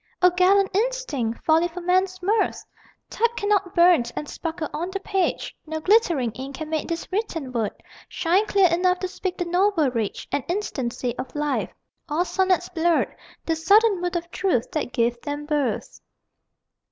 [0.19, 2.65] O gallant instinct, folly for men's mirth!
[3.11, 5.55] Type cannot burn and sparkle on the page.
[5.67, 7.69] No glittering ink can make this written word
[8.09, 11.69] Shine clear enough to speak the noble rage And instancy of life.
[12.09, 16.01] All sonnets blurred The sudden mood of truth that gave them birth.